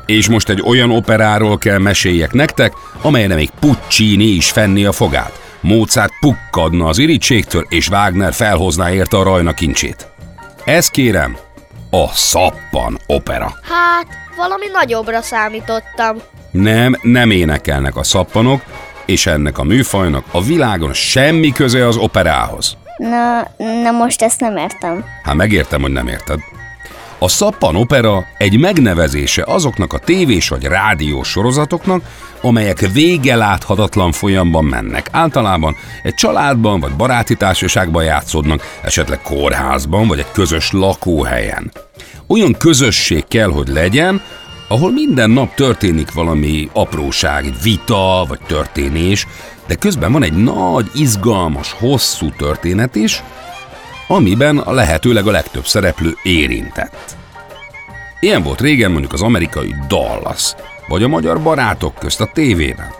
És 0.06 0.28
most 0.28 0.48
egy 0.48 0.62
olyan 0.66 0.90
operáról 0.90 1.58
kell 1.58 1.78
meséljek 1.78 2.32
nektek, 2.32 2.72
amelyre 3.02 3.34
még 3.34 3.50
Puccini 3.60 4.24
is 4.24 4.50
fenni 4.50 4.84
a 4.84 4.92
fogát. 4.92 5.40
Mozart 5.60 6.12
pukkadna 6.20 6.86
az 6.86 6.98
irítségtől, 6.98 7.66
és 7.68 7.88
Wagner 7.88 8.32
felhozná 8.32 8.92
érte 8.92 9.16
a 9.16 9.22
rajna 9.22 9.52
kincsét. 9.52 10.08
Ez 10.64 10.88
kérem, 10.88 11.36
a 11.90 12.08
Szappan 12.08 12.98
opera. 13.06 13.54
Hát, 13.62 14.23
valami 14.36 14.66
nagyobbra 14.72 15.22
számítottam. 15.22 16.16
Nem, 16.50 16.98
nem 17.02 17.30
énekelnek 17.30 17.96
a 17.96 18.02
szappanok, 18.02 18.62
és 19.04 19.26
ennek 19.26 19.58
a 19.58 19.62
műfajnak 19.62 20.24
a 20.30 20.42
világon 20.42 20.92
semmi 20.92 21.52
köze 21.52 21.86
az 21.86 21.96
operához. 21.96 22.76
Na, 22.96 23.48
na 23.82 23.90
most 23.90 24.22
ezt 24.22 24.40
nem 24.40 24.56
értem. 24.56 25.04
Hát 25.22 25.34
megértem, 25.34 25.80
hogy 25.80 25.92
nem 25.92 26.08
érted. 26.08 26.38
A 27.18 27.28
Szappan 27.28 27.76
opera 27.76 28.24
egy 28.38 28.58
megnevezése 28.58 29.44
azoknak 29.46 29.92
a 29.92 29.98
tévés 29.98 30.48
vagy 30.48 30.64
rádiós 30.64 31.28
sorozatoknak, 31.28 32.02
amelyek 32.40 32.78
vége 32.92 33.36
láthatatlan 33.36 34.12
folyamban 34.12 34.64
mennek. 34.64 35.08
Általában 35.10 35.76
egy 36.02 36.14
családban 36.14 36.80
vagy 36.80 36.92
baráti 36.92 37.36
társaságban 37.36 38.04
játszódnak, 38.04 38.78
esetleg 38.82 39.20
kórházban 39.22 40.06
vagy 40.06 40.18
egy 40.18 40.30
közös 40.32 40.72
lakóhelyen. 40.72 41.72
Olyan 42.26 42.52
közösség 42.52 43.24
kell, 43.28 43.50
hogy 43.50 43.68
legyen, 43.68 44.22
ahol 44.68 44.92
minden 44.92 45.30
nap 45.30 45.54
történik 45.54 46.12
valami 46.12 46.68
apróság, 46.72 47.44
egy 47.44 47.62
vita 47.62 48.24
vagy 48.28 48.40
történés, 48.46 49.26
de 49.66 49.74
közben 49.74 50.12
van 50.12 50.22
egy 50.22 50.32
nagy, 50.32 50.90
izgalmas, 50.94 51.72
hosszú 51.72 52.30
történet 52.30 52.94
is, 52.94 53.22
amiben 54.08 54.58
a 54.58 54.72
lehetőleg 54.72 55.26
a 55.26 55.30
legtöbb 55.30 55.66
szereplő 55.66 56.16
érintett. 56.22 57.16
Ilyen 58.20 58.42
volt 58.42 58.60
régen 58.60 58.90
mondjuk 58.90 59.12
az 59.12 59.22
amerikai 59.22 59.74
Dallas, 59.88 60.54
vagy 60.88 61.02
a 61.02 61.08
magyar 61.08 61.42
barátok 61.42 61.94
közt 61.94 62.20
a 62.20 62.30
tévében. 62.32 62.92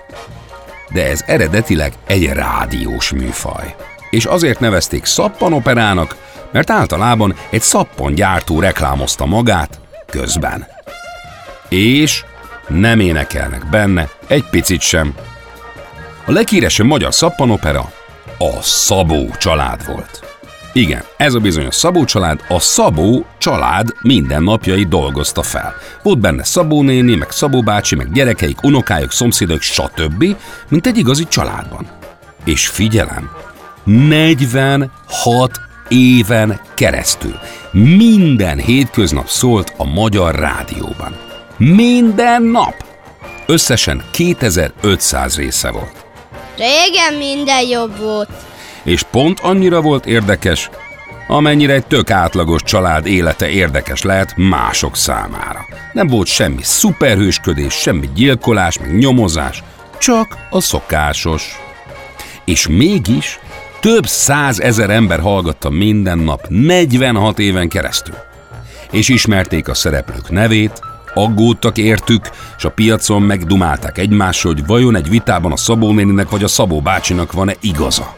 De 0.93 1.09
ez 1.09 1.23
eredetileg 1.27 1.93
egy 2.07 2.25
rádiós 2.25 3.13
műfaj. 3.13 3.75
És 4.15 4.25
azért 4.25 4.61
nevezték 4.61 5.05
szappanoperának, 5.05 6.17
mert 6.53 6.71
általában 6.71 7.35
egy 7.51 7.61
szappangyártó 7.61 8.61
reklámozta 8.61 9.27
magát 9.27 9.81
közben. 10.07 10.67
És 11.69 12.25
nem 12.69 13.01
énekelnek 13.01 13.69
benne 13.71 14.09
egy 14.27 14.45
picit 14.51 14.81
sem. 14.81 15.15
A 16.27 16.33
leghíresebb 16.33 16.87
magyar 16.87 17.15
szappanopera 17.15 17.91
a 18.39 18.61
Szabó 18.61 19.31
család 19.39 19.87
volt. 19.87 20.21
Igen, 20.73 21.03
ez 21.17 21.35
a 21.35 21.41
bizonyos 21.41 21.75
Szabó 21.75 22.05
család 22.05 22.45
a 22.49 22.59
Szabó 22.59 23.25
család 23.39 23.89
mindennapjai 24.03 24.85
dolgozta 24.85 25.43
fel. 25.43 25.75
Volt 26.03 26.19
benne 26.19 26.45
Szabó 26.45 26.83
néni, 26.83 27.15
meg 27.15 27.31
Szabó 27.31 27.63
bácsi, 27.63 27.95
meg 27.95 28.13
gyerekeik, 28.13 28.63
unokájuk, 28.63 29.13
szomszédok, 29.13 29.61
stb., 29.61 30.37
mint 30.69 30.87
egy 30.87 30.99
igazi 30.99 31.25
családban. 31.29 31.87
És 32.45 32.67
figyelem, 32.67 33.31
46 33.85 34.91
éven 35.89 36.61
keresztül 36.75 37.39
minden 37.73 38.59
hétköznap 38.59 39.29
szólt 39.29 39.75
a 39.77 39.85
magyar 39.85 40.35
rádióban. 40.35 41.17
Minden 41.57 42.43
nap! 42.43 42.75
Összesen 43.47 44.05
2500 44.11 45.37
része 45.37 45.71
volt. 45.71 46.05
Régen 46.57 47.15
minden 47.19 47.69
jobb 47.69 47.99
volt. 47.99 48.31
És 48.83 49.03
pont 49.03 49.41
annyira 49.41 49.81
volt 49.81 50.07
érdekes, 50.07 50.71
amennyire 51.29 51.73
egy 51.73 51.87
tök 51.87 52.11
átlagos 52.11 52.63
család 52.63 53.07
élete 53.07 53.49
érdekes 53.49 54.03
lehet 54.03 54.37
mások 54.37 54.97
számára. 54.97 55.67
Nem 55.93 56.07
volt 56.07 56.27
semmi 56.27 56.63
szuperhősködés, 56.63 57.75
semmi 57.75 58.09
gyilkolás, 58.15 58.79
meg 58.79 58.99
nyomozás, 58.99 59.63
csak 59.99 60.37
a 60.51 60.61
szokásos. 60.61 61.59
És 62.45 62.69
mégis 62.69 63.39
több 63.85 64.07
százezer 64.07 64.91
ember 64.91 65.21
hallgatta 65.21 65.71
minden 65.71 66.19
nap, 66.19 66.47
46 66.49 67.39
éven 67.39 67.69
keresztül. 67.69 68.15
És 68.91 69.09
ismerték 69.09 69.69
a 69.69 69.75
szereplők 69.75 70.31
nevét, 70.31 70.81
aggódtak 71.15 71.79
értük, 71.79 72.31
és 72.57 72.65
a 72.65 72.71
piacon 72.71 73.23
megdumálták 73.23 73.99
egymással, 73.99 74.53
hogy 74.53 74.67
vajon 74.67 74.97
egy 74.97 75.09
vitában 75.09 75.53
a 75.53 75.57
Szabó 75.57 75.93
néninek 75.93 76.31
vagy 76.31 76.45
a 76.45 76.49
Szabó 76.49 76.81
bácsinak 76.81 77.33
van-e 77.33 77.55
igaza. 77.61 78.17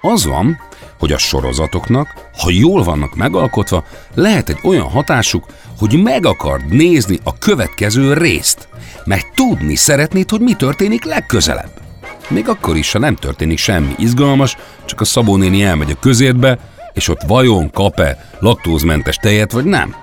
Az 0.00 0.26
van, 0.26 0.60
hogy 0.98 1.12
a 1.12 1.18
sorozatoknak, 1.18 2.08
ha 2.38 2.50
jól 2.50 2.82
vannak 2.82 3.14
megalkotva, 3.14 3.84
lehet 4.14 4.48
egy 4.48 4.58
olyan 4.62 4.90
hatásuk, 4.90 5.44
hogy 5.78 6.02
meg 6.02 6.26
akard 6.26 6.68
nézni 6.68 7.18
a 7.22 7.38
következő 7.38 8.12
részt, 8.12 8.68
mert 9.04 9.26
tudni 9.34 9.74
szeretnéd, 9.74 10.30
hogy 10.30 10.40
mi 10.40 10.54
történik 10.54 11.04
legközelebb. 11.04 11.85
Még 12.28 12.48
akkor 12.48 12.76
is, 12.76 12.92
ha 12.92 12.98
nem 12.98 13.14
történik 13.14 13.58
semmi 13.58 13.94
izgalmas, 13.98 14.56
csak 14.84 15.00
a 15.00 15.04
Szabó 15.04 15.36
néni 15.36 15.62
elmegy 15.62 15.90
a 15.90 15.98
közértbe, 16.00 16.58
és 16.92 17.08
ott 17.08 17.22
vajon 17.26 17.70
kap-e 17.70 18.30
laktózmentes 18.38 19.16
tejet, 19.16 19.52
vagy 19.52 19.64
nem. 19.64 19.94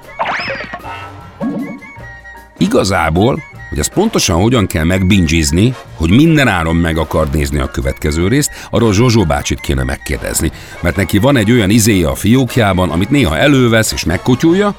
Igazából, 2.57 3.41
hogy 3.69 3.79
ezt 3.79 3.93
pontosan 3.93 4.41
hogyan 4.41 4.67
kell 4.67 4.83
megbingizni, 4.83 5.73
hogy 5.95 6.09
minden 6.09 6.47
áron 6.47 6.75
meg 6.75 6.97
akar 6.97 7.29
nézni 7.29 7.59
a 7.59 7.71
következő 7.71 8.27
részt, 8.27 8.51
arról 8.69 8.93
Zsozsó 8.93 9.25
bácsit 9.25 9.59
kéne 9.59 9.83
megkérdezni, 9.83 10.51
mert 10.81 10.95
neki 10.95 11.17
van 11.17 11.37
egy 11.37 11.51
olyan 11.51 11.69
izéje 11.69 12.07
a 12.07 12.15
fiókjában, 12.15 12.89
amit 12.89 13.09
néha 13.09 13.37
elővesz 13.37 13.91
és 13.91 14.03
megkotyulja, 14.03 14.75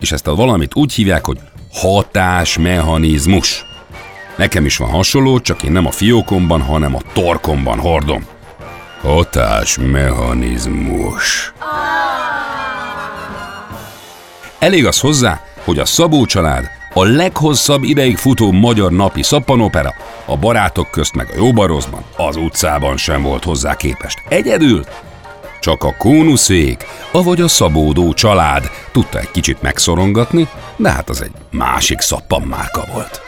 és 0.00 0.12
ezt 0.12 0.26
a 0.26 0.34
valamit 0.34 0.74
úgy 0.74 0.92
hívják, 0.92 1.26
hogy 1.26 1.38
hatásmechanizmus. 1.72 3.64
Nekem 4.38 4.64
is 4.64 4.76
van 4.76 4.90
hasonló, 4.90 5.40
csak 5.40 5.62
én 5.62 5.72
nem 5.72 5.86
a 5.86 5.90
fiókomban, 5.90 6.62
hanem 6.62 6.94
a 6.94 7.00
torkomban 7.12 7.78
hordom. 7.78 8.24
Hatásmechanizmus. 9.00 11.52
Elég 14.58 14.86
az 14.86 15.00
hozzá, 15.00 15.40
hogy 15.64 15.78
a 15.78 15.84
Szabó 15.84 16.24
család 16.24 16.70
a 16.94 17.04
leghosszabb 17.04 17.82
ideig 17.82 18.16
futó 18.16 18.52
magyar 18.52 18.92
napi 18.92 19.22
szappanopera, 19.22 19.94
a 20.24 20.36
barátok 20.36 20.90
közt 20.90 21.14
meg 21.14 21.28
a 21.32 21.36
jóbarozban, 21.36 22.02
az 22.16 22.36
utcában 22.36 22.96
sem 22.96 23.22
volt 23.22 23.44
hozzá 23.44 23.76
képest. 23.76 24.22
Egyedül 24.28 24.84
csak 25.60 25.84
a 25.84 25.94
kónuszék, 25.98 26.86
avagy 27.12 27.40
a 27.40 27.48
szabódó 27.48 28.12
család 28.12 28.70
tudta 28.92 29.18
egy 29.18 29.30
kicsit 29.30 29.62
megszorongatni, 29.62 30.48
de 30.76 30.90
hát 30.90 31.08
az 31.08 31.22
egy 31.22 31.32
másik 31.50 32.00
szappanmárka 32.00 32.84
volt. 32.92 33.20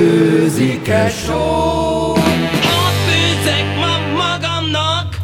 Főzik-e 0.00 1.10
só? 1.10 2.12
Ott 2.12 2.98
főzek 3.06 3.76
ma 3.76 3.98
magamnak, 4.16 5.16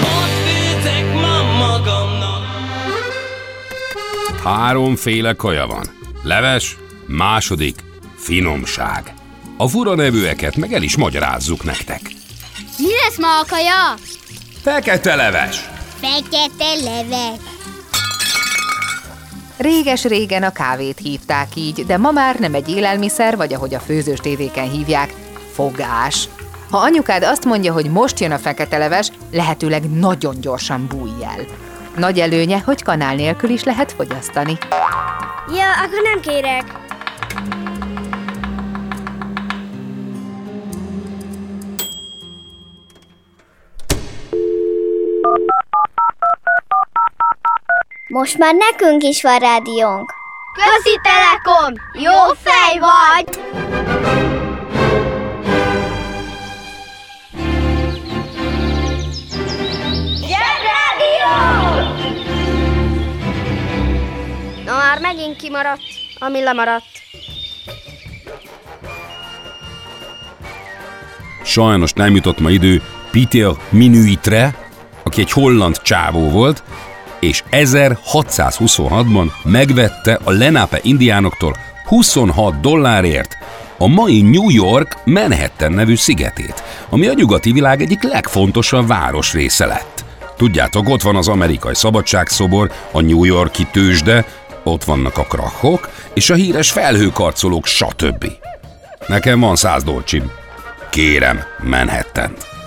ott 0.00 0.34
főzek 0.46 1.14
ma 1.14 1.42
magamnak. 1.58 2.44
Háromféle 4.44 5.32
kaja 5.32 5.66
van. 5.66 5.86
Leves, 6.22 6.76
második, 7.06 7.78
finomság. 8.16 9.14
A 9.56 9.68
fura 9.68 9.94
nevűeket 9.94 10.56
meg 10.56 10.72
el 10.72 10.82
is 10.82 10.96
magyarázzuk 10.96 11.64
nektek. 11.64 12.00
Mi 12.78 12.90
lesz 13.04 13.18
ma 13.18 13.38
a 13.38 13.44
kaja? 13.48 13.94
Fekete 14.62 15.14
leves. 15.14 15.68
Fekete 16.00 16.74
leves. 16.84 17.57
Réges-régen 19.58 20.42
a 20.42 20.52
kávét 20.52 20.98
hívták 20.98 21.48
így, 21.54 21.86
de 21.86 21.96
ma 21.96 22.10
már 22.10 22.38
nem 22.38 22.54
egy 22.54 22.68
élelmiszer, 22.68 23.36
vagy 23.36 23.54
ahogy 23.54 23.74
a 23.74 23.80
főzős 23.80 24.18
tévéken 24.18 24.70
hívják, 24.70 25.14
fogás. 25.52 26.28
Ha 26.70 26.78
anyukád 26.78 27.22
azt 27.22 27.44
mondja, 27.44 27.72
hogy 27.72 27.90
most 27.90 28.20
jön 28.20 28.32
a 28.32 28.38
fekete 28.38 28.78
leves, 28.78 29.10
lehetőleg 29.32 29.90
nagyon 29.90 30.40
gyorsan 30.40 30.86
bújj 30.86 31.24
el. 31.24 31.44
Nagy 31.96 32.18
előnye, 32.18 32.58
hogy 32.64 32.82
kanál 32.82 33.14
nélkül 33.14 33.50
is 33.50 33.64
lehet 33.64 33.92
fogyasztani. 33.92 34.58
Ja, 35.54 35.70
akkor 35.84 36.02
nem 36.02 36.20
kérek. 36.20 36.64
Most 48.18 48.38
már 48.38 48.54
nekünk 48.54 49.02
is 49.02 49.22
van 49.22 49.38
rádiónk. 49.38 50.14
Közi 50.52 51.00
Telekom! 51.02 51.74
Jó 51.92 52.34
fej 52.42 52.78
vagy! 52.78 53.38
Na 64.64 64.76
már 64.76 65.00
megint 65.00 65.36
kimaradt, 65.36 65.82
ami 66.18 66.42
lemaradt. 66.42 66.84
Sajnos 71.44 71.92
nem 71.92 72.14
jutott 72.14 72.38
ma 72.38 72.50
idő 72.50 72.82
Peter 73.10 73.50
Minuitre, 73.70 74.54
aki 75.02 75.20
egy 75.20 75.32
holland 75.32 75.82
csávó 75.82 76.28
volt, 76.30 76.62
és 77.20 77.42
1626-ban 77.50 79.30
megvette 79.44 80.18
a 80.24 80.30
Lenape 80.30 80.78
indiánoktól 80.82 81.56
26 81.86 82.60
dollárért 82.60 83.36
a 83.78 83.86
mai 83.86 84.22
New 84.22 84.50
York 84.50 84.96
Manhattan 85.04 85.72
nevű 85.72 85.96
szigetét, 85.96 86.62
ami 86.88 87.06
a 87.06 87.12
nyugati 87.12 87.52
világ 87.52 87.80
egyik 87.80 88.02
legfontosabb 88.02 88.86
városrésze 88.86 89.66
lett. 89.66 90.04
Tudjátok, 90.36 90.88
ott 90.88 91.02
van 91.02 91.16
az 91.16 91.28
amerikai 91.28 91.74
szabadságszobor, 91.74 92.70
a 92.92 93.00
New 93.00 93.24
Yorki 93.24 93.66
tőzsde, 93.72 94.24
ott 94.64 94.84
vannak 94.84 95.18
a 95.18 95.22
krachok, 95.22 95.88
és 96.14 96.30
a 96.30 96.34
híres 96.34 96.70
felhőkarcolók, 96.70 97.66
stb. 97.66 98.26
Nekem 99.06 99.40
van 99.40 99.56
száz 99.56 99.84
dolcsim. 99.84 100.30
Kérem, 100.90 101.40
manhattan 101.62 102.32
-t. 102.34 102.57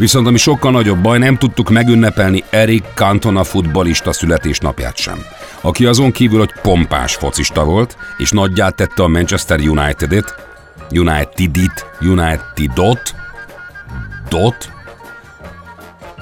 Viszont 0.00 0.26
ami 0.26 0.38
sokkal 0.38 0.70
nagyobb 0.70 0.98
baj, 0.98 1.18
nem 1.18 1.36
tudtuk 1.36 1.70
megünnepelni 1.70 2.44
Erik 2.50 2.84
Cantona 2.94 3.44
futbalista 3.44 4.12
születésnapját 4.12 4.96
sem, 4.96 5.18
aki 5.60 5.86
azon 5.86 6.12
kívül, 6.12 6.38
hogy 6.38 6.52
pompás 6.62 7.14
focista 7.14 7.64
volt, 7.64 7.96
és 8.18 8.30
nagyját 8.30 8.74
tette 8.74 9.02
a 9.02 9.08
Manchester 9.08 9.58
United-et, 9.58 10.34
United-it, 10.90 11.86
United-ot, 12.00 13.14
dot, 14.28 14.72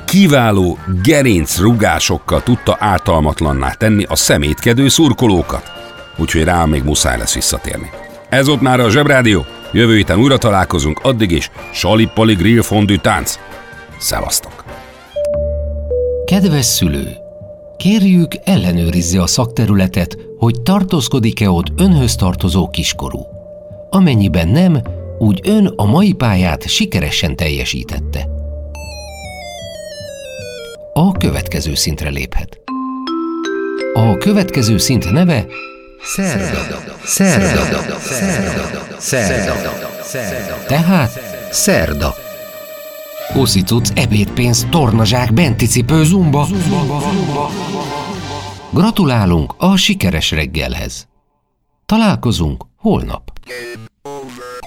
kiváló 0.04 0.78
gerinc 1.02 1.58
rugásokkal 1.58 2.42
tudta 2.42 2.76
ártalmatlanná 2.80 3.72
tenni 3.72 4.04
a 4.08 4.16
szemétkedő 4.16 4.88
szurkolókat. 4.88 5.72
Úgyhogy 6.16 6.44
rá 6.44 6.64
még 6.64 6.82
muszáj 6.82 7.18
lesz 7.18 7.34
visszatérni. 7.34 7.90
Ez 8.28 8.48
ott 8.48 8.60
már 8.60 8.80
a 8.80 8.90
Zsebrádió. 8.90 9.46
Jövő 9.72 9.96
héten 9.96 10.18
újra 10.18 10.38
találkozunk, 10.38 11.00
addig 11.02 11.30
is 11.30 11.50
salipali 11.72 12.34
grill 12.34 12.62
fondű 12.62 12.96
tánc. 12.96 13.38
Szevasztok! 13.98 14.64
Kedves 16.24 16.64
szülő! 16.64 17.16
Kérjük, 17.76 18.32
ellenőrizze 18.44 19.22
a 19.22 19.26
szakterületet, 19.26 20.16
hogy 20.38 20.62
tartózkodik-e 20.62 21.50
ott 21.50 21.80
önhöz 21.80 22.14
tartozó 22.14 22.68
kiskorú. 22.68 23.26
Amennyiben 23.90 24.48
nem, 24.48 24.82
úgy 25.18 25.40
ön 25.44 25.66
a 25.66 25.84
mai 25.84 26.12
pályát 26.12 26.68
sikeresen 26.68 27.36
teljesítette. 27.36 28.28
A 30.92 31.12
következő 31.12 31.74
szintre 31.74 32.08
léphet. 32.08 32.60
A 33.94 34.16
következő 34.16 34.78
szint 34.78 35.12
neve 35.12 35.46
Szerda. 36.02 36.44
Szerda. 37.04 37.54
Szerda. 37.54 37.98
Szerda. 37.98 37.98
Szerda. 38.98 39.54
Szerda. 40.02 40.64
Tehát 40.66 41.20
Szerda. 41.50 42.14
Oszicuc, 43.34 43.88
ebédpénz, 43.94 44.66
tornazsák, 44.70 45.34
benti 45.34 45.66
zumba. 45.66 46.04
zumba, 46.04 46.44
zumba, 46.44 47.00
zumba. 47.00 47.48
Gratulálunk 48.70 49.54
a 49.58 49.76
sikeres 49.76 50.30
reggelhez. 50.30 51.06
Találkozunk 51.86 52.64
holnap. 52.76 53.32
Game 53.46 53.88
over. 54.02 54.58